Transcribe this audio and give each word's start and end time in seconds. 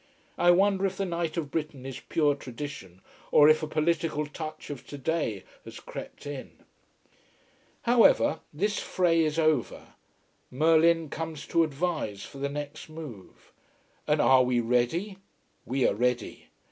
I 0.39 0.49
wonder 0.49 0.87
if 0.87 0.97
the 0.97 1.05
Knight 1.05 1.37
of 1.37 1.51
Britain 1.51 1.85
is 1.85 1.99
pure 1.99 2.33
tradition, 2.33 3.03
or 3.29 3.47
if 3.49 3.61
a 3.61 3.67
political 3.67 4.25
touch 4.25 4.71
of 4.71 4.87
today 4.87 5.43
has 5.63 5.79
crept 5.79 6.25
in. 6.25 6.53
However, 7.83 8.39
this 8.51 8.79
fray 8.79 9.23
is 9.23 9.37
over 9.37 9.93
Merlin 10.49 11.09
comes 11.11 11.45
to 11.49 11.63
advise 11.63 12.23
for 12.25 12.39
the 12.39 12.49
next 12.49 12.89
move. 12.89 13.51
And 14.07 14.19
are 14.19 14.41
we 14.41 14.59
ready? 14.59 15.17
We 15.67 15.87
are 15.87 15.93
ready. 15.93 16.47